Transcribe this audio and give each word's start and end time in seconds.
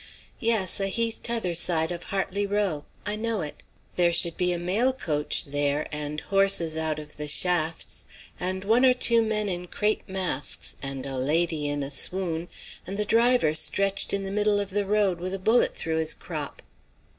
"Yes, 0.39 0.79
a 0.79 0.87
heath 0.87 1.21
t'other 1.21 1.53
side 1.53 1.91
of 1.91 2.05
Hartley 2.05 2.47
Row; 2.47 2.85
I 3.05 3.15
know 3.15 3.41
it. 3.41 3.61
There 3.97 4.11
should 4.11 4.35
be 4.35 4.51
a 4.51 4.57
mail 4.57 4.93
coach 4.93 5.45
there, 5.45 5.87
and 5.91 6.17
the 6.17 6.23
horses 6.23 6.75
out 6.75 6.97
of 6.97 7.17
the 7.17 7.27
shafts, 7.27 8.07
and 8.39 8.63
one 8.63 8.83
or 8.83 8.95
two 8.95 9.21
men 9.21 9.47
in 9.47 9.67
crape 9.67 10.09
masks 10.09 10.75
and 10.81 11.05
a 11.05 11.19
lady 11.19 11.67
in 11.69 11.83
a 11.83 11.91
swoon, 11.91 12.49
and 12.87 12.97
the 12.97 13.05
driver 13.05 13.53
stretched 13.53 14.11
in 14.11 14.23
the 14.23 14.31
middle 14.31 14.59
of 14.59 14.71
the 14.71 14.87
road 14.87 15.19
with 15.19 15.35
a 15.35 15.37
bullet 15.37 15.77
through 15.77 15.97
his 15.99 16.15
crop." 16.15 16.63